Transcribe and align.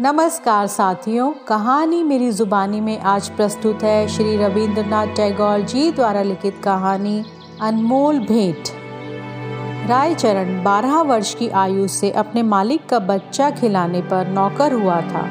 नमस्कार 0.00 0.66
साथियों, 0.66 1.32
कहानी 1.48 2.02
मेरी 2.02 2.32
जुबानी 2.32 2.80
में 2.80 2.98
आज 3.00 3.28
प्रस्तुत 3.28 3.82
है 3.82 4.08
श्री 4.08 4.36
रविंद्रनाथ 4.36 5.06
टैगोर 5.06 5.60
जी 5.60 5.92
द्वारा 5.92 6.22
लिखित 6.22 6.60
कहानी 6.64 7.24
अनमोल 7.62 8.18
भेंट। 8.18 8.68
रायचरण 9.88 10.62
बारह 10.62 11.00
वर्ष 11.00 11.34
की 11.34 11.48
आयु 11.48 11.88
से 11.88 12.10
अपने 12.10 12.42
मालिक 12.42 12.88
का 12.88 12.98
बच्चा 12.98 13.50
खिलाने 13.50 14.02
पर 14.02 14.28
नौकर 14.28 14.72
हुआ 14.72 15.00
था। 15.00 15.24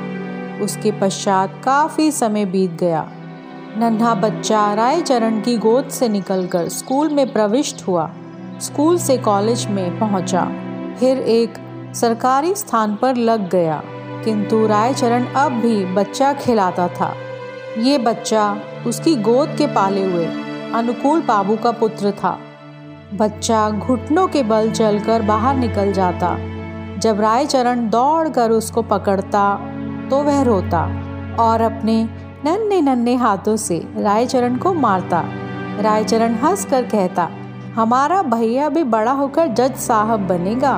उसके 0.64 0.92
पश्चात 0.92 1.62
काफ़ी 1.64 2.12
समय 2.12 2.46
बीत 2.46 2.72
गया। 2.72 3.12
नन्हा 3.78 4.16
बच्चा 4.16 4.74
रायचरण 4.74 5.42
की 5.42 5.58
गोद 5.58 5.90
से 5.90 6.10
निकलकर 6.10 6.70
स्कूल 6.70 7.10
में 7.10 7.34
प्रविष्ट 7.34 7.88
हुआ। 7.88 8.12
स्कूल 8.62 8.98
से 8.98 9.18
कॉलेज 9.18 9.68
में 9.68 10.00
पहुँचा। 10.00 10.46
फिर 11.00 11.18
एक 11.18 11.54
सरकारी 11.96 12.56
स्थान 12.56 12.96
पर 12.96 13.16
लग 13.16 13.50
गया। 13.50 13.84
किंतु 14.26 14.66
रायचरण 14.68 15.26
अब 15.36 15.52
भी 15.52 15.86
बच्चा 15.86 16.32
खिलाता 16.34 16.88
था। 16.88 17.14
ये 17.78 17.98
बच्चा 17.98 18.56
उसकी 18.88 19.16
गोद 19.22 19.56
के 19.58 19.68
पाले 19.68 20.04
हुए 20.04 20.26
अनुकूल 20.76 21.22
बाबू 21.22 21.56
का 21.56 21.72
पुत्र 21.72 22.12
था। 22.14 22.38
बच्चा 23.14 23.70
घुटनों 23.70 24.28
के 24.28 24.44
बल 24.44 24.72
चलकर 24.72 25.22
बाहर 25.22 25.56
निकल 25.56 25.92
जाता। 25.94 26.36
जब 27.00 27.22
रायचरण 27.22 27.90
दौड़कर 27.90 28.52
उसको 28.52 28.82
पकड़ता 28.82 29.56
तो 30.10 30.22
वह 30.24 30.42
रोता 30.42 30.84
और 31.40 31.62
अपने 31.62 32.04
नन्हे 32.46 32.82
नन्हे 32.82 33.16
हाथों 33.16 33.56
से 33.58 33.78
रायचरण 33.98 34.58
को 34.58 34.74
मारता। 34.74 35.24
रायचरण 35.82 36.34
हंस 36.36 36.66
कर 36.66 36.84
कहता, 36.84 37.30
हमारा 37.76 38.22
भैया 38.24 38.70
भी 38.70 38.84
बड़ा 38.86 39.12
होकर 39.12 39.48
जज 39.50 39.76
साहब 39.78 40.28
बनेगा। 40.28 40.74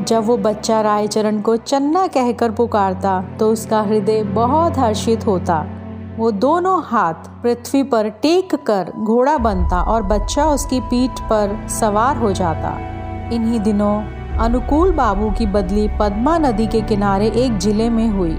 जब 0.00 0.24
वो 0.24 0.36
बच्चा 0.38 0.80
रायचरण 0.80 1.40
को 1.40 1.56
चन्ना 1.56 2.06
कहकर 2.06 2.50
पुकारता 2.50 3.20
तो 3.38 3.50
उसका 3.52 3.80
हृदय 3.82 4.22
बहुत 4.24 4.78
हर्षित 4.78 5.26
होता। 5.26 5.64
वो 6.18 6.30
दोनों 6.30 6.80
हाथ 6.84 7.28
पृथ्वी 7.42 7.82
पर 7.82 8.08
टेक 8.22 8.54
कर 8.66 8.92
घोड़ा 8.96 9.36
बनता 9.38 9.80
और 9.82 10.02
बच्चा 10.02 10.44
उसकी 10.46 10.80
पीठ 10.80 11.20
पर 11.22 11.56
सवार 11.70 12.16
हो 12.16 12.32
जाता। 12.32 12.76
इन्हीं 13.34 13.60
दिनों 13.60 13.94
अनुकूल 14.38 14.92
बाबू 14.92 15.30
की 15.30 15.46
बदली 15.48 15.88
पद्मा 15.98 16.36
नदी 16.38 16.66
के 16.66 16.80
किनारे 16.80 17.26
एक 17.36 17.58
ज़िले 17.58 17.88
में 17.90 18.08
हुई। 18.08 18.36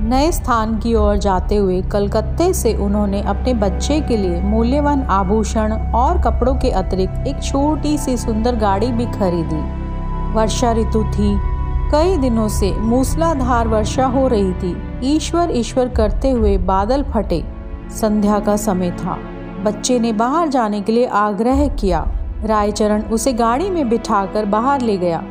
नए 0.00 0.30
स्थान 0.32 0.78
की 0.78 0.94
ओर 0.94 1.16
जाते 1.18 1.56
हुए 1.56 1.80
कलकत्ते 1.82 2.52
से 2.54 2.74
उन्होंने 2.76 3.22
अपने 3.24 3.54
बच्चे 3.54 4.00
के 4.00 4.16
लिए 4.16 4.40
मूल्यवान 4.42 5.02
आभूषण 5.12 5.72
और 5.94 6.20
कपड़ों 6.22 6.54
के 6.54 6.70
अतिरिक्त 6.72 7.26
एक 7.26 7.42
छोटी 7.42 7.96
सी 7.98 8.16
सुंदर 8.16 8.56
गाड़ी 8.56 8.92
भी 8.92 9.06
खरीदी। 9.12 9.62
वर्षा 10.36 10.72
ऋतु 10.72 11.04
थी। 11.04 11.38
कई 11.92 12.16
दिनों 12.16 12.48
से 12.48 12.72
मूसलाधार 12.72 13.68
वर्षा 13.68 14.06
हो 14.06 14.26
रही 14.26 14.52
थी। 14.52 14.76
ईश्वर 15.04 15.48
ईश्वर 15.50 15.88
करते 15.88 16.30
हुए 16.30 16.58
बादल 16.58 17.02
फटे। 17.02 17.44
संध्या 17.90 18.38
का 18.38 18.56
समय 18.56 18.90
था। 18.90 19.18
बच्चे 19.64 19.98
ने 19.98 20.12
बाहर 20.12 20.48
जाने 20.48 20.80
के 20.80 20.92
लिए 20.92 21.06
आग्रह 21.06 21.68
किया। 21.68 22.06
रायचरण 22.44 23.02
उसे 23.02 23.32
गाड़ी 23.32 23.70
में 23.70 23.88
बिठाकर 23.88 24.44
बाहर 24.44 24.80
ले 24.80 24.96
गया। 24.96 25.22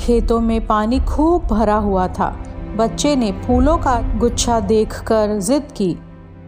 खेतों 0.00 0.40
में 0.40 0.66
पानी 0.66 1.00
खूब 1.00 1.46
भरा 1.46 1.76
हुआ 1.76 2.08
था। 2.08 2.36
बच्चे 2.76 3.16
ने 3.16 3.32
फूलों 3.32 3.76
का 3.78 4.18
गुच्छा 4.18 4.60
देखकर 4.60 5.38
जिद 5.38 5.68
की। 5.76 5.98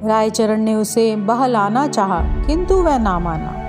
रायचरण 0.05 0.61
ने 0.61 0.75
उसे 0.75 1.17
बहलाना 1.17 1.87
चाहा, 1.87 2.21
किंतु 2.21 2.75
वह 2.75 2.99
ना 2.99 3.19
माना। 3.19 3.66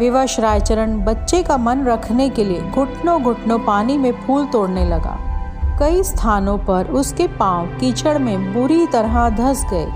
विवश 0.00 0.38
रायचरण 0.40 0.96
बच्चे 1.04 1.42
का 1.42 1.56
मन 1.56 1.84
रखने 1.84 2.28
के 2.28 2.44
लिए 2.44 2.60
घुटनों 2.60 3.22
घुटनों 3.22 3.58
पानी 3.58 3.96
में 3.98 4.12
फूल 4.20 4.46
तोड़ने 4.46 4.84
लगा। 4.84 5.16
कई 5.80 6.02
स्थानों 6.02 6.56
पर 6.58 6.86
उसके 6.90 7.26
पाँव 7.36 7.66
कीचड़ 7.80 8.16
में 8.18 8.52
बुरी 8.54 8.86
तरह 8.86 9.28
धस 9.30 9.64
गए। 9.70 9.86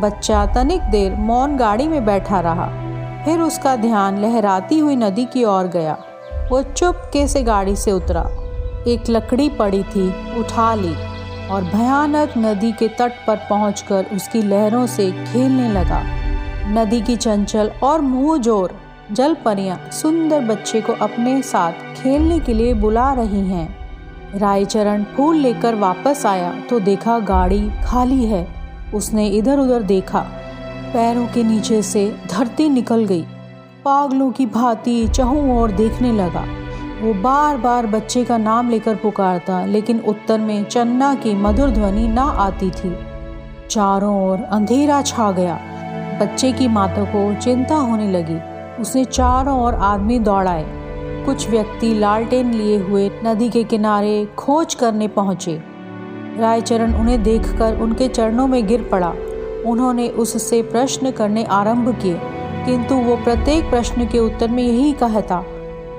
बच्चा 0.00 0.44
तनिक 0.46 0.90
देर 0.90 1.14
मौन 1.20 1.56
गाड़ी 1.56 1.88
में 1.88 2.04
बैठा 2.04 2.40
रहा। 2.40 2.66
फिर 3.24 3.40
उसका 3.40 3.76
ध्यान 3.76 4.18
लहराती 4.18 4.78
हुई 4.78 4.96
नदी 4.96 5.24
की 5.24 5.44
ओर 5.44 5.68
गया। 5.68 5.96
वो 6.50 6.62
चुपके 6.62 7.26
से 7.28 7.42
गाड़ी 7.42 7.76
से 7.76 7.92
उतरा। 7.92 8.26
एक 8.86 9.10
लकड़ी 9.10 9.48
पड़ी 9.50 9.82
थी, 9.84 10.08
उठा 10.40 10.74
ली 10.74 10.94
और 11.48 11.64
भयानक 11.64 12.34
नदी 12.38 12.72
के 12.72 12.88
तट 12.88 13.26
पर 13.26 13.46
पहुंचकर 13.50 14.06
उसकी 14.12 14.42
लहरों 14.42 14.86
से 14.86 15.10
खेलने 15.24 15.72
लगा। 15.72 16.02
नदी 16.74 17.00
की 17.00 17.16
चंचल 17.16 17.70
और 17.82 18.00
मुँह 18.00 18.38
ज़ोर 18.38 18.80
जल 19.12 19.34
परियाँ 19.34 19.90
सुंदर 19.90 20.40
बच्चे 20.40 20.80
को 20.80 20.92
अपने 20.92 21.42
साथ 21.42 21.72
खेलने 21.72 22.38
के 22.40 22.54
लिए 22.54 22.74
बुला 22.74 23.12
रही 23.12 23.40
हैं। 23.40 23.76
रायचरण 24.38 25.04
फूल 25.04 25.36
लेकर 25.36 25.74
वापस 25.74 26.26
आया 26.26 26.54
तो 26.70 26.80
देखा 26.80 27.18
गाड़ी 27.18 27.70
खाली 27.84 28.24
है। 28.24 28.46
उसने 28.94 29.28
इधर 29.28 29.58
उधर 29.58 29.82
देखा। 29.82 30.20
पैरों 30.92 31.26
के 31.26 31.42
नीचे 31.42 31.82
से 31.82 32.16
धरती 32.30 32.68
निकल 32.68 33.04
गई। 33.04 33.22
पागलों 33.84 34.30
की 34.30 34.46
भांति 34.46 35.08
चहु 35.08 35.52
और 35.52 35.72
देखने 35.72 36.12
लगा। 36.12 36.44
वो 37.02 37.14
बार 37.14 37.56
बार 37.56 37.86
बच्चे 37.86 38.24
का 38.24 38.38
नाम 38.38 38.70
लेकर 38.70 38.96
पुकारता, 38.96 39.64
लेकिन 39.66 40.00
उत्तर 40.00 40.38
में 40.38 40.64
चन्ना 40.64 41.14
की 41.14 41.34
मधुर 41.34 41.70
ध्वनि 41.70 42.08
ना 42.08 42.22
आती 42.22 42.70
थी। 42.70 42.96
चारों 43.70 44.30
ओर 44.30 44.42
अंधेरा 44.42 45.02
छा 45.02 45.30
गया। 45.32 45.60
बच्चे 46.20 46.52
की 46.52 46.68
माता 46.68 47.04
को 47.04 47.40
चिंता 47.40 47.74
होने 47.74 48.10
लगी। 48.12 48.53
उसने 48.80 49.04
चारों 49.04 49.58
ओर 49.62 49.74
आदमी 49.74 50.18
दौड़ाए। 50.18 50.64
कुछ 51.26 51.48
व्यक्ति 51.50 51.92
लालटेन 51.94 52.52
लिए 52.54 52.78
हुए 52.78 53.10
नदी 53.24 53.48
के 53.50 53.62
किनारे 53.64 54.24
खोज 54.38 54.74
करने 54.74 55.08
पहुँचे। 55.08 55.60
रायचरण 56.38 56.94
उन्हें 56.94 57.22
देखकर 57.22 57.80
उनके 57.80 58.08
चरणों 58.08 58.46
में 58.46 58.66
गिर 58.66 58.82
पड़ा। 58.82 59.12
उन्होंने 59.66 60.08
उससे 60.08 60.62
प्रश्न 60.62 61.10
करने 61.10 61.44
आरंभ 61.44 61.88
किए, 62.02 62.18
किंतु 62.66 62.94
वो 62.96 63.16
प्रत्येक 63.16 63.70
प्रश्न 63.70 64.06
के 64.06 64.18
उत्तर 64.18 64.48
में 64.48 64.62
यही 64.62 64.92
कहता, 64.92 65.42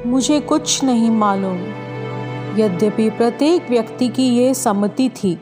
मुझे 0.05 0.39
कुछ 0.41 0.83
नहीं 0.83 1.09
मालूम। 1.11 1.57
यद्यपि 2.59 3.09
प्रत्येक 3.09 3.69
व्यक्ति 3.69 4.07
की 4.09 4.27
ये 4.29 4.53
सम्मति 4.53 5.09
थी 5.15 5.37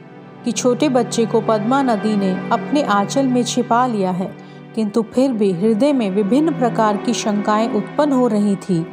कि 0.45 0.51
छोटे 0.51 0.89
बच्चे 0.89 1.25
को 1.25 1.41
पद्मा 1.41 1.81
नदी 1.81 2.15
ने 2.17 2.31
अपने 2.51 2.83
आंचल 2.83 3.27
में 3.27 3.44
छिपा 3.44 3.85
लिया 3.88 4.11
है। 4.11 4.31
किंतु 4.75 5.01
फिर 5.03 5.31
भी 5.31 5.51
हृदय 5.51 5.94
में 5.94 6.09
विभिन्न 6.11 6.51
प्रकार 6.51 6.97
की 6.97 7.13
शंकाएँ 7.13 7.73
उत्पन्न 7.73 8.11
हो 8.11 8.28
रही 8.28 8.56
थी। 8.56 8.85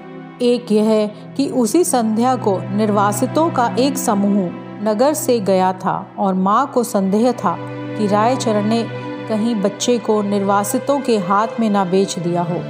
एक 0.43 0.73
यह 0.73 1.07
कि 1.37 1.49
उसी 1.49 1.85
संध्या 1.85 2.35
को 2.37 2.59
निर्वासितों 2.77 3.51
का 3.51 3.67
एक 3.79 3.99
समूह 3.99 4.51
नगर 4.85 5.15
से 5.15 5.39
गया 5.41 5.73
था 5.73 6.15
और 6.19 6.35
माँ 6.35 6.71
को 6.75 6.83
संदेह 6.83 7.33
था 7.33 7.57
कि 7.99 8.07
रायचरण 8.07 8.69
ने 8.69 8.83
कहीं 9.29 9.55
बच्चे 9.55 9.99
को 9.99 10.23
निर्वासितों 10.23 11.01
के 11.01 11.19
हाथ 11.19 11.61
में 11.61 11.69
ना 11.71 11.85
बेच 11.85 12.19
दिया 12.19 12.43
हो। 12.43 12.61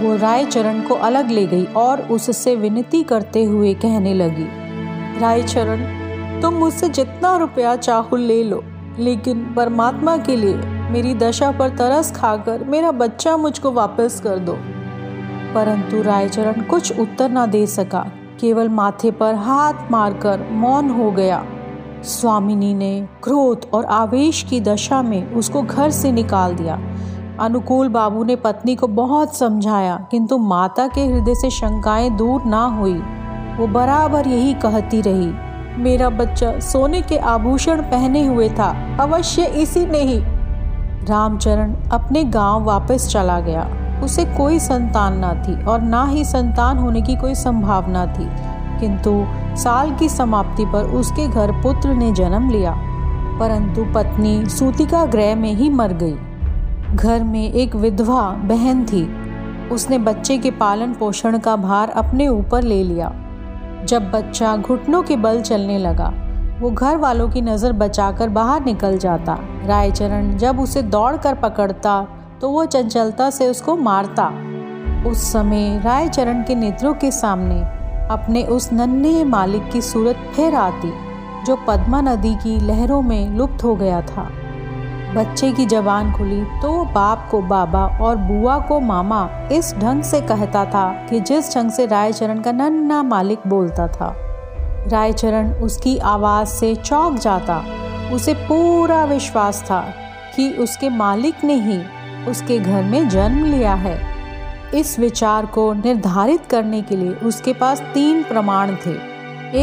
वो 0.00 0.16
रायचरण 0.16 0.82
को 0.82 0.94
अलग 0.94 1.30
ले 1.30 1.46
गई 1.46 1.64
और 1.64 2.00
उससे 2.02 2.56
विनती 2.56 3.02
करते 3.02 3.44
हुए 3.44 3.72
कहने 3.74 4.14
लगी, 4.14 4.46
रायचरण, 5.20 5.80
तुम 6.42 6.54
मुझसे 6.54 6.88
जितना 6.88 7.36
रुपया 7.36 7.76
चाहो 7.76 8.16
ले 8.16 8.42
लो, 8.44 8.62
लेकिन 8.98 9.52
परमात्मा 9.54 10.16
के 10.16 10.36
लिए 10.36 10.54
मेरी 10.90 11.14
दशा 11.14 11.50
पर 11.50 11.68
तरस 11.68 12.10
खाकर 12.12 12.64
मेरा 12.64 12.90
बच्चा 12.90 13.36
मुझको 13.36 13.70
वापस 13.70 14.20
कर 14.20 14.38
दो। 14.38 14.52
परंतु 15.54 16.02
रायचरण 16.02 16.62
कुछ 16.62 16.98
उत्तर 17.00 17.30
ना 17.30 17.46
दे 17.46 17.66
सका। 17.66 18.00
केवल 18.40 18.68
माथे 18.68 19.10
पर 19.10 19.34
हाथ 19.34 19.90
मारकर 19.90 20.46
मौन 20.50 20.90
हो 20.90 21.10
गया। 21.10 21.44
स्वामिनी 22.04 22.74
ने 22.74 23.08
क्रोध 23.22 23.66
और 23.74 23.84
आवेश 23.84 24.42
की 24.42 24.60
दशा 24.60 25.02
में 25.02 25.34
उसको 25.34 25.62
घर 25.62 25.90
से 25.90 26.12
निकाल 26.12 26.54
दिया। 26.54 26.80
अनुकूल 27.40 27.88
बाबू 27.88 28.24
ने 28.24 28.36
पत्नी 28.36 28.74
को 28.74 28.86
बहुत 28.86 29.36
समझाया, 29.36 29.96
किंतु 30.10 30.38
माता 30.38 30.86
के 30.86 31.06
हृदय 31.06 31.34
से 31.34 31.50
शंकाएँ 31.50 32.10
दूर 32.10 32.42
ना 32.44 32.64
हुई। 32.64 32.98
वो 33.58 33.66
बराबर 33.66 34.28
यही 34.28 34.54
कहती 34.54 35.00
रही, 35.00 35.32
मेरा 35.82 36.08
बच्चा 36.10 36.58
सोने 36.60 37.00
के 37.02 37.16
आभूषण 37.16 37.82
पहने 37.82 38.26
हुए 38.26 38.48
था, 38.48 38.96
अवश्य 39.00 39.44
इसी 39.44 39.86
ने 39.86 39.98
ही 39.98 40.20
रामचरण 41.08 41.74
अपने 41.92 42.24
गाँव 42.24 42.64
वापस 42.64 43.08
चला 43.08 43.40
गया। 43.40 43.70
उसे 44.04 44.24
कोई 44.24 44.58
संतान 44.58 45.18
ना 45.18 45.34
थी 45.34 45.64
और 45.64 45.80
ना 45.80 46.04
ही 46.04 46.24
संतान 46.24 46.78
होने 46.78 47.02
की 47.02 47.16
कोई 47.16 47.34
संभावना 47.34 48.06
थी। 48.06 48.30
किंतु 48.80 49.24
साल 49.56 49.94
की 49.94 50.08
समाप्ति 50.08 50.64
पर 50.64 50.84
उसके 50.84 51.28
घर 51.28 51.52
पुत्र 51.52 51.94
ने 51.94 52.12
जन्म 52.12 52.50
लिया। 52.50 52.76
परंतु 53.40 53.84
पत्नी 53.94 54.46
सूतिका 54.46 55.04
ग्रह 55.04 55.34
में 55.34 55.54
ही 55.54 55.70
मर 55.70 55.92
गई। 55.92 56.16
घर 56.96 57.24
में 57.24 57.52
एक 57.52 57.76
विधवा 57.76 58.30
बहन 58.30 58.84
थी। 58.84 59.30
उसने 59.68 59.98
बच्चे 59.98 60.38
के 60.38 60.50
पालन 60.50 60.92
पोषण 60.92 61.38
का 61.38 61.56
भार 61.56 61.90
अपने 61.90 62.28
ऊपर 62.28 62.62
ले 62.62 62.84
लिया। 62.84 63.12
जब 63.84 64.10
बच्चा 64.10 64.56
घुटनों 64.56 65.02
के 65.02 65.16
बल 65.16 65.40
चलने 65.40 65.78
लगा 65.78 66.12
वो 66.60 66.70
घर 66.70 66.96
वालों 66.96 67.28
की 67.30 67.40
नज़र 67.40 67.72
बचाकर 67.72 68.28
बाहर 68.28 68.64
निकल 68.64 68.96
जाता। 68.98 69.36
रायचरण 69.66 70.36
जब 70.38 70.60
उसे 70.60 70.82
दौड़ 70.84 71.16
कर 71.16 71.34
पकड़ता 71.34 72.06
तो 72.40 72.50
वो 72.50 72.64
चंचलता 72.66 73.28
से 73.30 73.48
उसको 73.48 73.76
मारता। 73.76 74.26
उस 75.08 75.22
समय 75.32 75.80
रायचरण 75.84 76.42
के 76.42 76.54
नेत्रों 76.54 76.92
के 76.94 77.10
सामने 77.10 77.60
अपने 78.10 78.44
उस 78.46 78.72
नन्हे 78.72 79.24
मालिक 79.24 79.70
की 79.72 79.80
सूरत 79.82 80.16
फिर 80.36 80.54
आती, 80.54 80.92
जो 81.46 81.56
पद्मा 81.68 82.00
नदी 82.00 82.34
की 82.34 82.58
लहरों 82.58 83.02
में 83.02 83.36
लुप्त 83.36 83.64
हो 83.64 83.74
गया 83.74 84.00
था। 84.02 84.28
बच्चे 85.16 85.52
की 85.52 85.66
जबान 85.66 86.12
खुली 86.12 86.42
तो 86.62 86.72
वो 86.72 86.84
बाप 86.84 87.28
को 87.30 87.40
बाबा 87.42 87.86
और 88.00 88.16
बुआ 88.16 88.58
को 88.58 88.80
मामा 88.80 89.28
इस 89.52 89.74
ढंग 89.76 90.02
से 90.02 90.20
कहता 90.20 90.64
था 90.64 90.90
कि 91.06 91.20
जिस 91.20 91.54
ढंग 91.56 91.70
से 91.70 91.86
रायचरण 91.86 92.40
का 92.40 92.52
नन्ना 92.52 93.02
मालिक 93.04 93.46
बोलता 93.46 93.86
था। 93.88 94.16
रायचरण 94.88 95.52
उसकी 95.52 95.98
आवाज़ 95.98 96.48
से 96.48 96.74
चौंक 96.74 97.18
जाता। 97.18 97.64
उसे 98.12 98.34
पूरा 98.34 99.04
विश्वास 99.04 99.62
था 99.62 99.80
कि 100.36 100.50
उसके 100.50 100.88
मालिक 100.88 101.44
ने 101.44 101.54
ही 101.54 101.78
उसके 102.30 102.58
घर 102.58 102.82
में 102.82 103.08
जन्म 103.08 103.44
लिया 103.44 103.74
है। 103.74 103.98
इस 104.74 104.98
विचार 104.98 105.46
को 105.46 105.72
निर्धारित 105.72 106.46
करने 106.46 106.82
के 106.82 106.96
लिए 106.96 107.10
उसके 107.10 107.52
पास 107.52 107.80
तीन 107.80 108.22
प्रमाण 108.22 108.76
थे। 108.86 109.10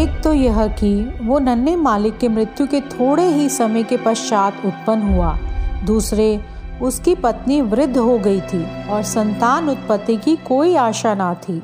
एक 0.02 0.22
तो 0.24 0.34
यह 0.34 0.68
कि 0.68 1.20
वो 1.22 1.40
नन्हे 1.40 1.76
मालिक 1.76 2.18
के 2.18 2.28
मृत्यु 2.28 2.68
के 2.68 2.82
थोड़े 2.82 3.24
ही 3.24 3.50
समय 3.50 3.84
के 3.84 3.98
पश्चात 3.98 4.66
उत्पन्न 4.66 5.02
हुआ। 5.02 5.38
दूसरे, 5.86 6.46
उसकी 6.82 7.16
पत्नी 7.16 7.62
वृद्ध 7.62 7.98
हो 7.98 8.18
गई 8.18 8.42
थी 8.42 8.90
और 8.90 9.04
संतान 9.04 9.70
उत्पत्ति 9.70 10.18
की 10.18 10.36
कोई 10.36 10.76
आशा 10.76 11.14
ना 11.14 11.34
थी। 11.34 11.64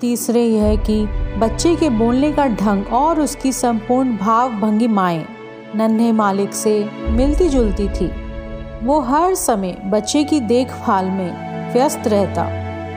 तीसरे 0.00 0.44
यह 0.44 0.76
कि 0.76 1.06
बच्चे 1.38 1.76
के 1.76 1.88
बोलने 1.88 2.32
का 2.32 2.46
ढंग 2.46 2.92
और 2.92 3.20
उसकी 3.20 3.52
संपूर्ण 3.52 4.16
भाव 4.16 4.50
भंगिमाएँ 4.50 5.26
नन्हे 5.76 6.12
मालिक 6.12 6.54
से 6.54 6.90
मिलती 7.08 7.48
जुलती 7.48 7.88
थी। 7.88 8.10
वो 8.86 9.00
हर 9.00 9.34
समय 9.34 9.76
बच्चे 9.84 10.24
की 10.24 10.40
देखभाल 10.40 11.04
में 11.04 11.72
व्यस्त 11.72 12.08
रहता। 12.08 12.48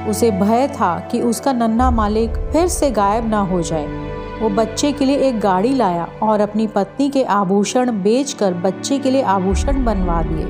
उसे 0.10 0.32
भय 0.32 0.68
था 0.68 1.00
कि 1.00 1.22
उसका 1.22 1.54
नन्हा 1.54 1.92
मालिक 1.92 2.30
फिर 2.30 2.68
से 2.68 2.92
गायब 2.92 3.30
ना 3.30 3.40
हो 3.40 3.62
जाए। 3.62 3.86
वो 4.42 4.50
बच्चे 4.50 4.92
के 4.92 5.06
लिए 5.06 5.18
एक 5.18 5.40
गाड़ी 5.40 5.76
लाया 5.76 6.08
और 6.24 6.40
अपनी 6.40 6.68
पत्नी 6.68 7.10
के 7.10 7.24
आभूषण 7.24 7.92
बेचकर 7.92 8.54
बच्चे 8.54 9.00
के 9.00 9.12
लिए 9.12 9.22
आभूषण 9.22 9.84
बनवा 9.84 10.22
दिए। 10.24 10.46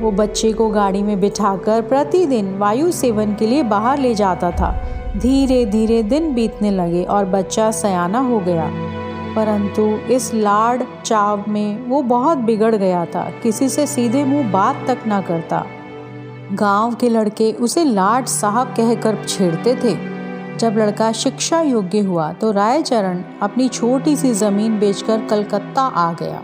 वो 0.00 0.10
बच्चे 0.10 0.52
को 0.52 0.68
गाड़ी 0.68 1.02
में 1.02 1.20
बिठाकर 1.20 1.82
प्रतिदिन 1.82 2.58
वायु 2.58 2.92
सेवन 2.92 3.34
के 3.34 3.46
लिए 3.46 3.62
बाहर 3.62 3.98
ले 3.98 4.14
जाता 4.14 4.50
था। 4.50 4.91
धीरे 5.16 5.64
धीरे 5.66 6.02
दिन 6.02 6.34
बीतने 6.34 6.70
लगे 6.70 7.02
और 7.04 7.24
बच्चा 7.24 7.70
सयाना 7.70 8.18
हो 8.18 8.38
गया। 8.38 8.66
परंतु 9.36 9.82
इस 10.12 10.34
लाड 10.34 10.84
चाव 11.04 11.44
में 11.48 11.86
वो 11.86 12.02
बहुत 12.02 12.38
बिगड़ 12.38 12.74
गया 12.74 13.04
था। 13.06 13.30
किसी 13.42 13.68
से 13.68 13.86
सीधे 13.86 14.24
मुँह 14.24 14.50
बात 14.50 14.84
तक 14.86 14.98
ना 15.06 15.20
करता। 15.20 15.64
गाँव 16.52 16.94
के 16.94 17.08
लड़के 17.08 17.52
उसे 17.52 17.84
लाड 17.84 18.26
साहब 18.26 18.66
कहकर 18.66 19.24
छेड़ते 19.28 19.74
थे। 19.74 19.94
जब 20.58 20.74
लड़का 20.78 21.12
शिक्षा 21.12 21.60
योग्य 21.60 22.00
हुआ 22.00 22.32
तो 22.32 22.50
रायचरण 22.50 23.22
अपनी 23.42 23.68
छोटी 23.68 24.16
सी 24.16 24.32
ज़मीन 24.32 24.78
बेचकर 24.78 25.26
कलकत्ता 25.26 25.82
आ 25.82 26.12
गया। 26.12 26.42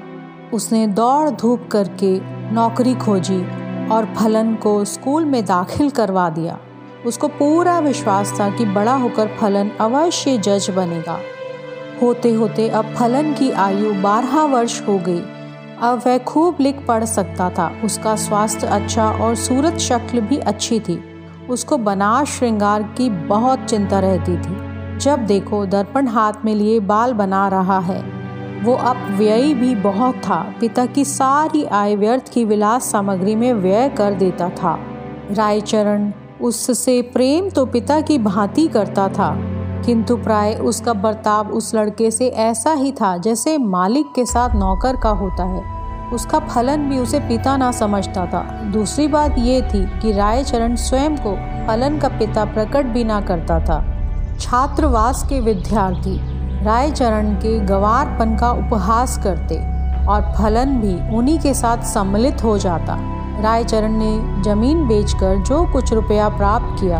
उसने 0.55 0.87
दौड़ 0.87 1.31
धूप 1.31 1.69
करके 1.73 2.19
नौकरी 2.55 2.94
खोजी 2.94 3.43
और 3.88 4.14
फलन 4.17 4.55
को 4.55 4.85
स्कूल 4.85 5.25
में 5.25 5.44
दाखिल 5.44 5.91
करवा 5.91 6.29
दिया। 6.31 6.59
उसको 7.06 7.29
पूरा 7.29 7.79
विश्वास 7.79 8.41
था 8.41 8.50
कि 8.50 8.65
बड़ा 8.65 8.95
होकर 8.95 9.27
फलन 9.27 9.71
अवश्य 9.81 10.39
जज 10.39 10.71
बनेगा। 10.71 11.21
होते 12.03 12.33
होते 12.33 12.69
अब 12.69 12.95
फलन 12.95 13.35
की 13.35 13.50
आयु 13.50 13.95
बारह 13.95 14.43
वर्ष 14.43 14.89
हो 14.89 14.99
गई। 14.99 15.23
अब 15.83 16.03
वह 16.06 16.19
खूब 16.19 16.56
लिख 16.61 16.87
पढ़ 16.89 17.05
सकता 17.05 17.50
था। 17.50 17.73
उसका 17.85 18.17
स्वास्थ्य 18.17 18.67
अच्छा 18.67 19.11
और 19.11 19.35
सूरत 19.35 19.79
शक्ल 19.79 20.21
भी 20.21 20.37
अच्छी 20.37 20.81
थी। 20.81 21.05
उसको 21.50 21.79
बना 21.79 22.25
श्रृंगार 22.25 22.83
की 22.83 23.11
बहुत 23.11 23.65
चिंता 23.65 24.00
रहती 24.00 24.37
थी। 24.37 24.69
जब 24.99 25.19
देखो 25.19 25.67
दर्पण 25.67 26.06
हाथ 26.06 26.33
में 26.45 26.55
लिए 26.55 26.81
बाल 26.81 27.12
बना 27.12 27.49
रहा 27.49 27.79
है। 27.79 28.19
वो 28.62 28.75
अब 28.75 28.97
व्यय 28.97 29.55
भी 29.55 29.75
बहुत 29.75 30.15
था। 30.15 30.55
पिता 30.61 30.87
की 30.87 31.05
सारी 31.05 31.65
आय 31.65 31.97
व्यर्थ 31.97 32.33
की 32.33 32.45
विलास 32.45 32.91
सामग्री 32.91 33.35
में 33.35 33.53
व्यय 33.53 33.89
कर 33.89 34.15
देता 34.15 34.49
था। 34.49 34.81
रायचरण 35.31 36.12
उससे 36.40 37.00
प्रेम 37.12 37.49
तो 37.50 37.64
पिता 37.67 38.00
की 38.00 38.19
भांति 38.19 38.67
करता 38.69 39.08
था, 39.08 39.35
किंतु 39.87 40.17
प्राय 40.17 40.55
उसका 40.62 40.93
बर्ताव 40.94 41.49
उस 41.49 41.75
लड़के 41.75 42.11
से 42.11 42.29
ऐसा 42.29 42.73
ही 42.73 42.93
था 42.93 43.17
जैसे 43.17 43.56
मालिक 43.58 44.06
के 44.14 44.25
साथ 44.26 44.55
नौकर 44.55 44.96
का 44.96 45.11
होता 45.11 45.44
है। 45.44 45.62
उसका 46.12 46.38
फलन 46.38 46.88
भी 46.88 46.99
उसे 46.99 47.20
पिता 47.20 47.56
ना 47.56 47.70
समझता 47.73 48.25
था। 48.26 48.43
दूसरी 48.73 49.06
बात 49.08 49.38
ये 49.38 49.61
थी 49.64 49.85
कि 50.00 50.12
रायचरण 50.12 50.75
स्वयं 50.76 51.17
को 51.17 51.35
फलन 51.69 51.99
का 51.99 52.08
पिता 52.08 52.44
प्रकट 52.44 52.87
भी 52.87 53.05
ना 53.05 53.20
करता 53.20 53.58
था। 53.61 53.81
छात्रवास 54.38 55.26
के 55.29 55.40
विद्यार्थी 55.40 56.17
रायचरण 56.64 57.35
के 57.35 57.58
गवारपन 57.67 58.37
का 58.37 58.50
उपहास 58.52 59.19
करते 59.25 59.58
और 60.06 60.32
फलन 60.38 60.79
भी 60.81 61.17
उन्हीं 61.17 61.38
के 61.38 61.55
साथ 61.55 61.82
सम्मिलित 61.85 62.44
हो 62.44 62.56
जाता। 62.58 62.96
रायचरण 63.40 63.93
ने 63.93 64.43
ज़मीन 64.43 64.87
बेचकर 64.88 65.37
जो 65.37 65.64
कुछ 65.73 65.93
रुपया 65.93 66.29
प्राप्त 66.29 66.81
किया, 66.81 66.99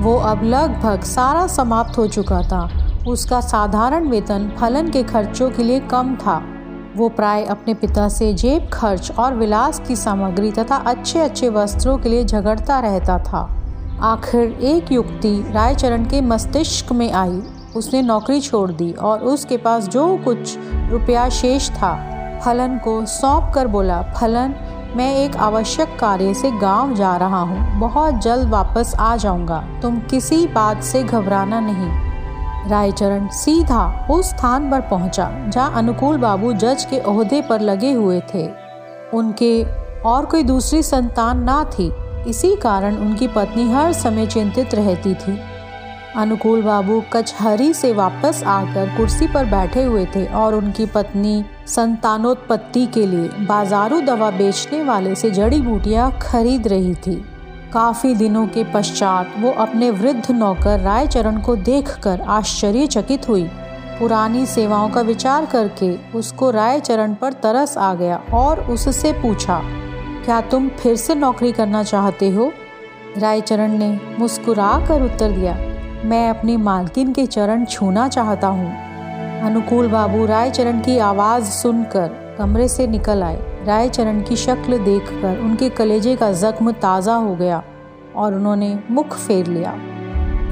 वो 0.00 0.16
अब 0.16 0.42
लगभग 0.44 1.02
सारा 1.04 1.46
समाप्त 1.46 1.98
हो 1.98 2.06
चुका 2.06 2.42
था। 2.42 2.68
उसका 3.08 3.40
साधारण 3.40 4.08
वेतन 4.08 4.50
फलन 4.58 4.90
के 4.90 5.02
खर्चों 5.02 5.50
के 5.50 5.62
लिए 5.62 5.80
कम 5.80 6.14
था। 6.16 6.42
वो 6.96 7.08
प्राय 7.08 7.44
अपने 7.44 7.74
पिता 7.74 8.08
से 8.08 8.32
जेब 8.34 8.68
खर्च 8.72 9.10
और 9.18 9.34
विलास 9.34 9.80
की 9.80 9.96
सामग्री 9.96 10.50
तथा 10.52 10.76
अच्छे 10.76 11.20
अच्छे 11.20 11.48
वस्त्रों 11.48 11.96
के 11.98 12.08
लिए 12.08 12.24
झगड़ता 12.24 12.80
रहता 12.80 13.18
था। 13.18 13.48
आखिर 14.02 14.58
एक 14.62 14.92
युक्ति 14.92 15.34
रायचरण 15.50 16.04
के 16.04 16.20
मस्तिष्क 16.20 16.92
में 16.92 17.12
आई। 17.12 17.42
उसने 17.76 18.02
नौकरी 18.02 18.40
छोड़ 18.40 18.70
दी 18.70 18.92
और 18.92 19.20
उसके 19.20 19.56
पास 19.56 19.88
जो 19.88 20.16
कुछ 20.16 20.56
रुपया 20.90 21.28
शेष 21.28 21.70
था, 21.70 21.94
फलन 22.44 22.78
को 22.78 23.04
सौंप 23.06 23.52
कर 23.54 23.66
बोला, 23.66 24.02
फलन 24.16 24.54
मैं 24.96 25.14
एक 25.16 25.36
आवश्यक 25.36 25.88
कार्य 26.00 26.34
से 26.34 26.50
गाँव 26.50 26.94
जा 26.94 27.16
रहा 27.16 27.40
हूँ। 27.40 27.80
बहुत 27.80 28.14
जल्द 28.14 28.48
वापस 28.48 28.94
आ 28.98 29.16
जाऊँगा। 29.16 29.58
तुम 29.82 29.98
किसी 30.00 30.46
बात 30.46 30.82
से 30.82 31.02
घबराना 31.02 31.60
नहीं। 31.60 32.68
रायचरण 32.70 33.26
सीधा 33.28 34.06
उस 34.10 34.30
स्थान 34.30 34.70
पर 34.70 34.80
पहुँचा, 34.80 35.28
जहाँ 35.48 35.72
अनुकूल 35.74 36.16
बाबू 36.16 36.52
जज 36.52 36.84
के 36.84 37.00
ओहदे 37.00 37.40
पर 37.40 37.60
लगे 37.60 37.92
हुए 37.92 38.20
थे। 38.34 38.48
उनके 39.14 39.64
और 40.02 40.24
कोई 40.24 40.42
दूसरी 40.42 40.82
संतान 40.82 41.42
ना 41.42 41.64
थी। 41.64 41.92
इसी 42.26 42.56
कारण 42.56 42.96
उनकी 42.96 43.28
पत्नी 43.28 43.70
हर 43.72 43.92
समय 43.92 44.26
चिंतित 44.26 44.74
रहती 44.74 45.14
थी। 45.14 45.38
अनुकूल 46.16 46.62
बाबू 46.62 47.02
कचहरी 47.12 47.74
से 47.74 47.92
वापस 47.92 48.42
आकर 48.46 48.96
कुर्सी 48.96 49.26
पर 49.26 49.44
बैठे 49.44 49.84
हुए 49.84 50.06
थे 50.06 50.26
और 50.26 50.54
उनकी 50.54 50.86
पत्नी 50.86 51.44
संतानोत्पत्ति 51.66 52.86
के 52.86 53.06
लिए 53.06 53.28
बाजारू 53.46 54.00
दवा 54.00 54.30
बेचने 54.30 54.82
वाले 54.82 55.14
से 55.14 55.30
जड़ी 55.30 55.60
बूटियाँ 55.62 56.10
खरीद 56.22 56.68
रही 56.68 56.94
थी। 56.96 57.14
काफ़ी 57.72 58.14
दिनों 58.14 58.46
के 58.46 58.64
पश्चात 58.64 59.34
वो 59.38 59.50
अपने 59.58 59.90
वृद्ध 59.92 60.30
नौकर 60.30 60.80
रायचरण 60.80 61.40
को 61.40 61.56
देखकर 61.56 62.20
आश्चर्यचकित 62.20 63.28
हुई। 63.28 63.44
पुरानी 63.98 64.44
सेवाओं 64.46 64.88
का 64.90 65.00
विचार 65.00 65.46
करके 65.46 65.94
उसको 66.18 66.50
रायचरण 66.50 67.14
पर 67.14 67.32
तरस 67.32 67.76
आ 67.78 67.92
गया 67.94 68.16
और 68.34 68.60
उससे 68.64 69.12
पूछा, 69.12 69.60
क्या 70.24 70.40
तुम 70.40 70.68
फिर 70.78 70.96
से 70.96 71.14
नौकरी 71.14 71.52
करना 71.52 71.82
चाहते 71.82 72.30
हो? 72.30 72.52
रायचरण 73.18 73.78
ने 73.78 73.88
मुस्कुरा 74.18 74.72
कर 74.88 75.02
उत्तर 75.02 75.30
दिया, 75.30 75.54
मैं 76.04 76.28
अपनी 76.30 76.56
मालकिन 76.58 77.12
के 77.12 77.26
चरण 77.26 77.64
छूना 77.64 78.08
चाहता 78.08 78.48
हूँ। 78.48 78.85
अनुकूल 79.42 79.88
बाबू 79.88 80.26
रायचरण 80.26 80.80
की 80.80 80.98
आवाज़ 80.98 81.44
सुनकर 81.44 82.36
कमरे 82.38 82.68
से 82.68 82.86
निकल 82.86 83.22
आए। 83.22 83.64
रायचरण 83.66 84.22
की 84.22 84.36
शक्ल 84.36 84.78
देखकर 84.78 85.38
उनके 85.38 85.68
कलेजे 85.68 86.16
का 86.16 86.32
जख्म 86.32 86.72
ताज़ा 86.72 87.14
हो 87.14 87.34
गया 87.34 87.62
और 88.16 88.34
उन्होंने 88.34 88.78
मुख 88.90 89.16
फेर 89.16 89.46
लिया। 89.46 89.74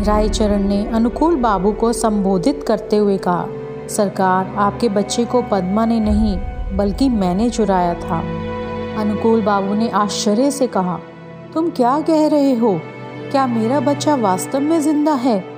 रायचरण 0.05 0.69
ने 0.69 0.87
अनुकूल 0.87 1.37
बाबू 1.37 1.73
को 1.73 1.93
संबोधित 1.93 2.64
करते 2.69 2.97
हुए 2.97 3.19
कहा, 3.19 3.47
सरकार, 3.88 4.55
आपके 4.57 4.88
बच्चे 4.88 5.25
को 5.25 5.43
पद्मा 5.43 5.87
ने 5.87 6.00
नहीं, 6.00 6.37
बल्कि 6.76 7.09
मैंने 7.09 7.50
चुराया 7.50 7.95
था। 7.95 8.19
अनुकूल 9.00 9.43
बाबू 9.43 9.75
ने 9.75 9.88
आश्चर्य 9.88 10.50
से 10.50 10.67
कहा, 10.67 10.99
तुम 11.55 11.71
क्या 11.71 12.00
कह 12.00 12.29
रहे 12.29 12.55
हो? 12.55 12.81
क्या 13.31 13.47
मेरा 13.47 13.81
बच्चा 13.81 14.14
वास्तव 14.14 14.61
में 14.61 14.81
ज़िंदा 14.81 15.12
है? 15.12 15.54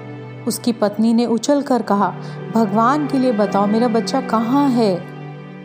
उसकी 0.47 0.73
पत्नी 0.73 1.15
ने 1.15 1.27
उछल 1.27 1.63
कर 1.63 1.83
कहा, 1.83 2.15
भगवान 2.55 3.07
के 3.07 3.19
लिए 3.19 3.33
बताओ 3.33 3.67
मेरा 3.67 3.89
बच्चा 3.89 4.21
कहाँ 4.21 4.69
है? 4.69 5.03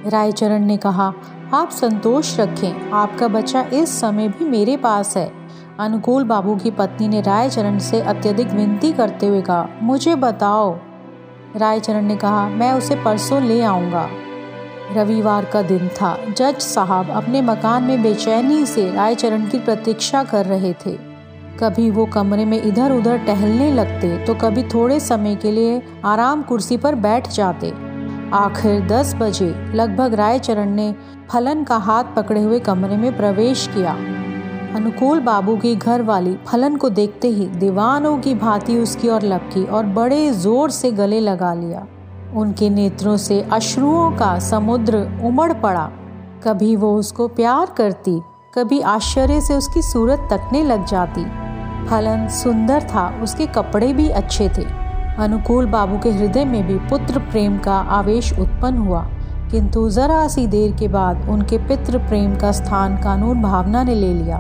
रायचरण 0.07 0.65
ने 0.65 0.77
कहा, 0.77 1.13
आप 1.53 1.69
संतोष 1.69 2.39
रखें, 2.39 2.91
आपका 2.91 3.27
बच्चा 3.27 3.61
इस 3.61 3.99
समय 3.99 4.27
भी 4.27 4.45
मेरे 4.45 4.77
पास 4.77 5.17
है। 5.17 5.31
अनुकूल 5.79 6.23
बाबू 6.23 6.55
की 6.55 6.71
पत्नी 6.71 7.07
ने 7.07 7.21
रायचरण 7.21 7.79
से 7.79 8.01
अत्यधिक 8.01 8.47
विनती 8.47 8.91
करते 8.93 9.27
हुए 9.27 9.41
कहा, 9.41 9.67
मुझे 9.81 10.15
बताओ। 10.15 10.77
रायचरण 11.55 12.01
ने 12.01 12.15
कहा, 12.15 12.49
मैं 12.49 12.73
उसे 12.73 12.95
परसों 12.95 13.41
ले 13.41 13.61
आऊँगा। 13.61 14.09
रविवार 14.93 15.45
का 15.45 15.61
दिन 15.61 15.87
था। 15.87 16.17
जज 16.37 16.59
साहब 16.59 17.09
अपने 17.09 17.41
मकान 17.41 17.83
में 17.83 18.03
बेचैनी 18.03 18.65
से 18.65 18.91
रायचरण 18.91 19.47
की 19.47 19.59
प्रतीक्षा 19.59 20.23
कर 20.23 20.45
रहे 20.45 20.73
थे। 20.73 21.10
कभी 21.59 21.89
वो 21.91 22.05
कमरे 22.05 22.45
में 22.45 22.61
इधर 22.61 22.91
उधर 22.91 23.17
टहलने 23.17 23.71
लगते 23.71 24.17
तो 24.25 24.33
कभी 24.35 24.63
थोड़े 24.63 24.99
समय 24.99 25.35
के 25.35 25.51
लिए 25.51 25.81
आराम 26.05 26.41
कुर्सी 26.43 26.77
पर 26.77 26.95
बैठ 26.97 27.29
जाते। 27.29 27.71
आखिर 28.35 28.87
दस 28.87 29.13
बजे, 29.15 29.49
लगभग 29.75 30.13
रायचरण 30.13 30.69
ने 30.69 30.93
फलन 31.29 31.63
का 31.63 31.77
हाथ 31.79 32.15
पकड़े 32.15 32.41
हुए 32.41 32.59
कमरे 32.59 32.97
में 32.97 33.15
प्रवेश 33.17 33.67
किया। 33.75 33.93
अनुकूल 34.75 35.19
बाबू 35.19 35.55
की 35.57 35.75
घर 35.75 36.01
वाली 36.01 36.35
फलन 36.47 36.75
को 36.75 36.89
देखते 36.91 37.27
ही 37.27 37.47
दीवानों 37.57 38.17
की 38.17 38.35
भांति 38.35 38.77
उसकी 38.79 39.09
ओर 39.09 39.23
लपकी 39.23 39.63
और 39.65 39.85
बड़े 39.93 40.29
ज़ोर 40.33 40.71
से 40.71 40.91
गले 40.93 41.19
लगा 41.19 41.53
लिया। 41.53 41.85
उनके 42.35 42.69
नेत्रों 42.69 43.15
से 43.17 43.41
अश्रुओं 43.53 44.11
का 44.11 44.37
समुद्र 44.39 44.97
उमड़ 45.23 45.53
पड़ा। 45.53 45.89
कभी 46.43 46.75
वो 46.75 46.95
उसको 46.97 47.27
प्यार 47.29 47.73
करती 47.77 48.19
कभी 48.53 48.79
आश्चर्य 48.81 49.39
से 49.41 49.53
उसकी 49.53 49.81
सूरत 49.81 50.27
तकने 50.31 50.63
लग 50.63 50.85
जाती। 50.85 51.23
फलन 51.87 52.27
सुंदर 52.29 52.83
था, 52.83 53.07
उसके 53.23 53.45
कपड़े 53.47 53.91
भी 53.93 54.07
अच्छे 54.09 54.47
थे। 54.49 54.63
अनुकूल 55.17 55.65
बाबू 55.65 55.97
के 55.97 56.11
हृदय 56.11 56.45
में 56.45 56.65
भी 56.67 56.75
पुत्र 56.89 57.19
प्रेम 57.21 57.57
का 57.57 57.75
आवेश 57.91 58.33
उत्पन्न 58.33 58.77
हुआ। 58.77 59.05
किंतु 59.51 59.89
जरा 59.89 60.27
सी 60.27 60.45
देर 60.47 60.75
के 60.75 60.87
बाद 60.87 61.29
उनके 61.29 61.57
पितृ 61.67 61.97
प्रेम 61.99 62.35
का 62.35 62.51
स्थान 62.51 62.97
कानून 62.97 63.41
भावना 63.41 63.83
ने 63.83 63.95
ले 63.95 64.13
लिया 64.13 64.37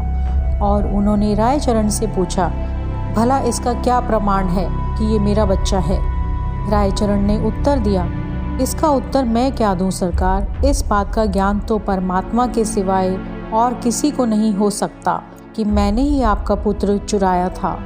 और 0.63 0.87
उन्होंने 0.87 1.33
रायचरण 1.35 1.89
से 1.89 2.07
पूछा, 2.07 2.47
भला 3.15 3.39
इसका 3.39 3.73
क्या 3.73 3.99
प्रमाण 3.99 4.47
है 4.49 4.67
कि 4.97 5.11
ये 5.13 5.19
मेरा 5.19 5.45
बच्चा 5.45 5.79
है? 5.79 5.99
रायचरण 6.71 7.21
ने 7.21 7.43
उत्तर 7.47 7.79
दिया, 7.79 8.09
इसका 8.61 8.89
उत्तर 8.89 9.25
मैं 9.25 9.51
क्या 9.51 9.73
दूँ 9.73 9.91
सरकार? 9.91 10.65
इस 10.65 10.85
बात 10.87 11.13
का 11.13 11.25
ज्ञान 11.25 11.59
तो 11.59 11.77
परमात्मा 11.79 12.47
के 12.47 12.65
सिवाय 12.65 13.17
और 13.53 13.73
किसी 13.73 14.11
को 14.11 14.25
नहीं 14.25 14.53
हो 14.53 14.69
सकता 14.69 15.21
कि 15.55 15.63
मैंने 15.65 16.01
ही 16.01 16.21
आपका 16.23 16.55
पुत्र 16.55 16.97
चुराया 16.99 17.49
था। 17.49 17.77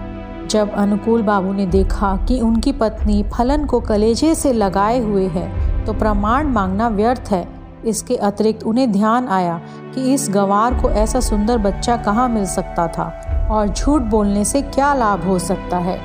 जब 0.51 0.74
अनुकूल 0.74 1.22
बाबू 1.22 1.53
ने 1.53 1.65
देखा 1.65 2.15
कि 2.27 2.39
उनकी 2.41 2.72
पत्नी 2.72 3.22
फलन 3.34 3.65
को 3.65 3.79
कलेजे 3.81 4.34
से 4.36 4.53
लगाए 4.53 5.00
हुए 5.00 5.27
है 5.27 5.86
तो 5.86 5.93
प्रमाण 5.93 6.48
मांगना 6.48 6.88
व्यर्थ 6.88 7.31
है। 7.31 7.48
इसके 7.86 8.15
अतिरिक्त 8.17 8.63
उन्हें 8.63 8.91
ध्यान 8.91 9.27
आया 9.27 9.60
कि 9.95 10.13
इस 10.13 10.27
गवार 10.31 10.79
को 10.81 10.89
ऐसा 10.89 11.19
सुंदर 11.19 11.57
बच्चा 11.57 11.98
कहाँ 11.98 12.27
मिल 12.29 12.45
सकता 12.45 12.88
था 12.88 13.03
और 13.51 13.67
झूठ 13.67 14.01
बोलने 14.01 14.45
से 14.45 14.62
क्या 14.62 14.93
लाभ 14.93 15.25
हो 15.27 15.38
सकता 15.39 15.77
है। 15.77 15.98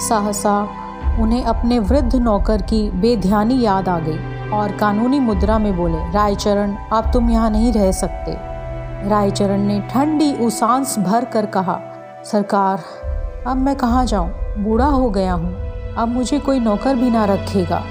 सहसा 0.00 0.60
उन्हें 1.20 1.44
अपने 1.44 1.78
वृद्ध 1.78 2.14
नौकर 2.16 2.62
की 2.62 2.88
बेध्यानी 2.90 3.60
याद 3.60 3.88
आ 3.88 3.98
गई 3.98 4.48
और 4.50 4.72
कानूनी 4.72 5.20
मुद्रा 5.20 5.58
में 5.58 5.76
बोले, 5.76 5.98
रायचरण, 6.12 6.74
अब 6.92 7.10
तुम 7.12 7.30
यहाँ 7.30 7.50
नहीं 7.50 7.72
रह 7.72 7.90
सकते। 7.92 8.36
रायचरण 9.06 9.60
ने 9.60 9.80
ठंडी 9.80 10.32
उसांस 10.32 10.98
भर 10.98 11.24
कर 11.24 11.46
कहा, 11.46 11.80
सरकार, 12.24 12.82
अब 13.46 13.56
मैं 13.56 13.76
कहाँ 13.76 14.06
जाऊँ? 14.06 14.30
बूढ़ा 14.58 14.86
हो 14.86 15.10
गया 15.10 15.32
हूँ। 15.32 15.56
अब 15.94 16.08
मुझे 16.08 16.38
कोई 16.38 16.60
नौकर 16.60 16.94
भी 16.94 17.10
ना 17.10 17.24
रखेगा। 17.24 17.82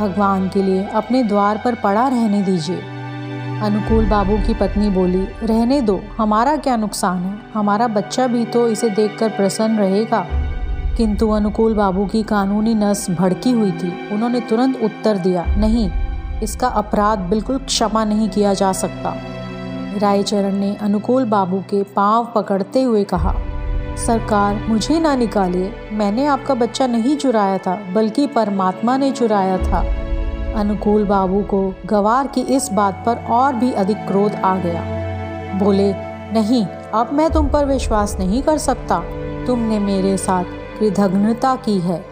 भगवान 0.00 0.48
के 0.48 0.62
लिए 0.62 0.88
अपने 0.88 1.22
द्वार 1.22 1.62
पर 1.64 1.74
पड़ा 1.74 2.08
रहने 2.08 2.42
दीजिए। 2.42 2.76
अनुकूल 3.62 4.06
बाबू 4.06 4.36
की 4.36 4.54
पत्नी 4.54 4.90
बोली, 4.90 5.28
रहने 5.42 5.80
दो, 5.80 6.00
हमारा 6.18 6.56
क्या 6.56 6.76
नुकसान 6.76 7.18
है? 7.18 7.38
हमारा 7.54 7.88
बच्चा 7.88 8.26
भी 8.26 8.44
तो 8.44 8.68
इसे 8.68 8.90
देखकर 8.90 9.28
प्रसन्न 9.28 9.78
रहेगा। 9.78 10.26
किंतु 10.96 11.30
अनुकूल 11.30 11.74
बाबू 11.74 12.06
की 12.06 12.22
कानूनी 12.22 12.74
नस 12.74 13.10
भड़की 13.10 13.50
हुई 13.50 13.72
थी। 13.72 14.14
उन्होंने 14.14 14.40
तुरंत 14.40 14.80
उत्तर 14.84 15.16
दिया, 15.16 15.44
नहीं, 15.44 15.90
इसका 16.42 16.68
अपराध 16.68 17.18
बिल्कुल 17.18 17.58
क्षमा 17.58 18.04
नहीं 18.04 18.28
किया 18.28 18.54
जा 18.54 18.72
सकता। 18.72 19.16
रायचरण 19.98 20.54
ने 20.54 20.76
अनुकूल 20.80 21.24
बाबू 21.24 21.58
के 21.58 21.82
पाँव 21.82 22.32
पकड़ते 22.34 22.82
हुए 22.82 23.04
कहा, 23.04 23.34
सरकार, 23.96 24.64
मुझे 24.68 25.00
ना 25.00 25.16
निकालिए। 25.16 25.72
मैंने 25.92 26.26
आपका 26.26 26.54
बच्चा 26.54 26.86
नहीं 26.86 27.16
चुराया 27.16 27.58
था, 27.58 27.92
बल्कि 27.94 28.26
परमात्मा 28.26 28.96
ने 28.96 29.12
चुराया 29.12 29.58
था। 29.58 30.04
अनुकूल 30.60 31.04
बाबू 31.04 31.42
को 31.42 31.74
गवार 31.86 32.26
की 32.26 32.40
इस 32.40 32.70
बात 32.72 33.02
पर 33.06 33.16
और 33.30 33.54
भी 33.54 33.72
अधिक 33.72 33.96
क्रोध 33.96 34.32
आ 34.34 34.56
गया। 34.56 34.82
बोले, 35.64 35.92
नहीं, 36.32 36.66
अब 36.94 37.10
मैं 37.12 37.30
तुम 37.30 37.48
पर 37.48 37.64
विश्वास 37.64 38.16
नहीं 38.18 38.42
कर 38.42 38.58
सकता। 38.58 39.02
तुमने 39.46 39.78
मेरे 39.78 40.16
साथ 40.16 40.44
कृतज्ञता 40.78 41.56
की 41.56 41.78
है। 41.78 42.04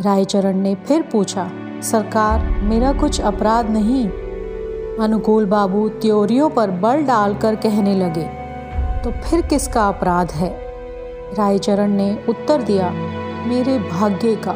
रायचरण 0.00 0.56
ने 0.56 0.74
फिर 0.74 1.02
पूछा, 1.02 1.50
सरकार, 1.82 2.50
मेरा 2.60 2.92
कुछ 2.92 3.20
अपराध 3.20 3.70
नहीं? 3.70 4.08
अनुकूल 5.00 5.46
बाबू 5.46 5.88
त्योरियों 5.88 6.48
पर 6.50 6.70
बल 6.70 7.02
डालकर 7.02 7.54
कहने 7.56 7.94
लगे 7.94 8.24
तो 9.04 9.10
फिर 9.20 9.40
किसका 9.42 9.86
अपराध 9.88 10.30
है? 10.30 10.50
रायचरण 11.34 11.90
ने 11.90 12.24
उत्तर 12.28 12.62
दिया, 12.62 12.90
मेरे 13.46 13.78
भाग्य 13.78 14.34
का। 14.36 14.54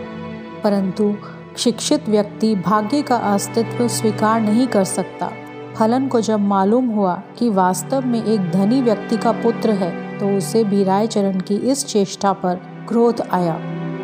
परंतु 0.64 1.14
शिक्षित 1.58 2.08
व्यक्ति 2.08 2.54
भाग्य 2.56 3.02
का 3.02 3.16
अस्तित्व 3.16 3.88
स्वीकार 3.88 4.40
नहीं 4.40 4.66
कर 4.66 4.84
सकता। 4.84 5.30
फलन 5.76 6.08
को 6.08 6.20
जब 6.20 6.40
मालूम 6.40 6.86
हुआ 6.86 7.14
कि 7.38 7.48
वास्तव 7.50 8.06
में 8.06 8.22
एक 8.24 8.50
धनी 8.50 8.82
व्यक्ति 8.82 9.16
का 9.16 9.32
पुत्र 9.32 9.70
है 9.70 10.18
तो 10.18 10.36
उसे 10.38 10.64
भी 10.64 10.84
रायचरण 10.84 11.40
की 11.40 11.56
इस 11.70 11.86
चेष्टा 11.86 12.32
पर 12.32 12.60
क्रोध 12.88 13.20
आया 13.30 13.58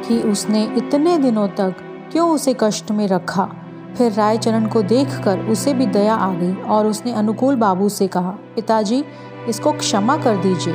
कि 0.09 0.19
उसने 0.21 0.65
इतने 0.77 1.19
दिनों 1.19 1.49
तक 1.49 1.75
क्यों 2.13 2.31
उसे 2.31 2.57
कष्ट 2.61 2.91
में 2.91 3.09
रखा? 3.09 3.49
फिर 3.97 4.13
रायचरण 4.13 4.67
को 4.67 4.83
देखकर 4.85 5.41
उसे 5.47 5.75
भी 5.75 5.87
दया 5.89 6.15
आ 6.15 6.33
गई 6.35 6.55
और 6.67 6.87
उसने 6.87 7.13
अनुकूल 7.13 7.57
बाबू 7.57 7.89
से 7.89 8.07
कहा, 8.09 8.31
पिताजी, 8.57 9.05
इसको 9.49 9.73
क्षमा 9.73 10.17
कर 10.17 10.37
दीजिए। 10.37 10.75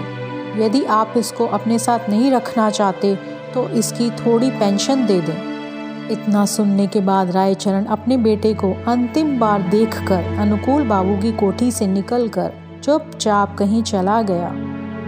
यदि 0.57 0.83
आप 0.83 1.13
इसको 1.17 1.45
अपने 1.47 1.79
साथ 1.79 2.09
नहीं 2.09 2.31
रखना 2.31 2.69
चाहते 2.69 3.15
तो 3.53 3.67
इसकी 3.69 4.09
थोड़ी 4.15 4.49
पेंशन 4.51 5.05
दे 5.05 5.19
दें। 5.21 6.09
इतना 6.11 6.45
सुनने 6.45 6.87
के 6.87 6.99
बाद 7.01 7.31
रायचरण 7.31 7.85
अपने 7.85 8.17
बेटे 8.17 8.53
को 8.53 8.71
अंतिम 8.87 9.37
बार 9.39 9.61
देखकर 9.69 10.37
अनुकूल 10.39 10.87
बाबू 10.87 11.17
की 11.17 11.31
कोठी 11.31 11.71
से 11.71 11.87
निकलकर 11.87 12.51
चुपचाप 12.83 13.55
कहीं 13.57 13.81
चला 13.83 14.21
गया। 14.21 14.51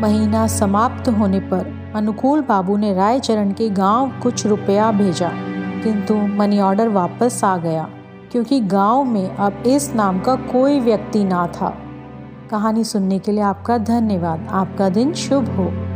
महीना 0.02 0.46
समाप्त 0.48 1.10
होने 1.10 1.40
पर 1.52 1.92
अनुकूल 1.96 2.42
बाबू 2.42 2.78
ने 2.78 2.94
रायचरण 2.94 3.52
के 3.52 3.70
गाँव 3.70 4.12
कुछ 4.24 4.46
रुपया 4.46 4.92
भेजा, 4.92 5.32
किंतु 5.84 6.16
मनी 6.36 6.60
ऑर्डर 6.60 6.88
वापस 6.90 7.44
आ 7.44 7.56
गया। 7.58 7.88
क्योंकि 8.32 8.60
गाँव 8.60 9.04
में 9.04 9.36
अब 9.36 9.64
इस 9.68 9.96
नाम 9.96 10.20
का 10.20 10.36
कोई 10.36 10.80
व्यक्ति 10.80 11.24
ना 11.24 11.48
था। 11.48 11.78
कहानी 12.50 12.84
सुनने 12.84 13.20
के 13.20 13.32
लिए 13.32 13.42
आपका 13.42 13.78
धन्यवाद। 13.78 14.48
आपका 14.52 14.90
दिन 14.90 15.14
शुभ 15.14 15.50
हो। 15.50 15.89